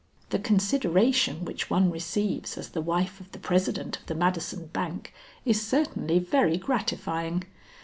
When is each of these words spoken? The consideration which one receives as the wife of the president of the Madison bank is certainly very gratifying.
The 0.31 0.39
consideration 0.39 1.45
which 1.45 1.69
one 1.69 1.91
receives 1.91 2.57
as 2.57 2.69
the 2.69 2.81
wife 2.81 3.21
of 3.21 3.31
the 3.33 3.37
president 3.37 3.99
of 3.99 4.05
the 4.07 4.15
Madison 4.15 4.65
bank 4.65 5.13
is 5.45 5.61
certainly 5.63 6.17
very 6.17 6.57
gratifying. 6.57 7.43